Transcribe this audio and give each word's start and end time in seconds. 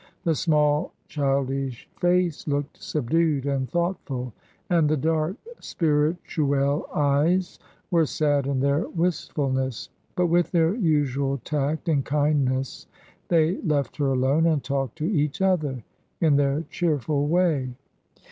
The 0.23 0.33
small, 0.33 0.93
childish 1.09 1.87
face 1.99 2.47
looked 2.47 2.81
subdued 2.81 3.45
and 3.45 3.69
thoughtful, 3.69 4.33
and 4.67 4.89
the 4.89 4.97
dark, 4.97 5.35
spirituelle 5.59 6.87
eyes 6.91 7.59
were 7.91 8.07
sad 8.07 8.47
in 8.47 8.61
their 8.61 8.89
wistfulness; 8.89 9.89
but 10.15 10.25
with 10.25 10.49
their 10.49 10.73
usual 10.73 11.39
tact 11.45 11.87
and 11.87 12.03
kindness 12.03 12.87
they 13.27 13.57
left 13.61 13.97
her 13.97 14.07
alone, 14.07 14.47
and 14.47 14.63
talked 14.63 14.97
to 14.97 15.05
each 15.05 15.39
other 15.39 15.83
in 16.19 16.35
their 16.35 16.63
cheerful 16.71 17.27
way. 17.27 17.69